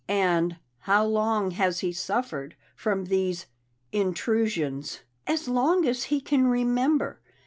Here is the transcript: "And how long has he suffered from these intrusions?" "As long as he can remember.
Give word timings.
"And 0.09 0.57
how 0.79 1.05
long 1.05 1.51
has 1.51 1.81
he 1.81 1.91
suffered 1.93 2.55
from 2.75 3.05
these 3.05 3.45
intrusions?" 3.91 5.01
"As 5.27 5.47
long 5.47 5.85
as 5.87 6.05
he 6.05 6.19
can 6.19 6.47
remember. 6.47 7.21